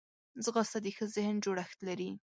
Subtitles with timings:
[0.43, 2.09] ځغاسته د ښه ذهن جوړښت لري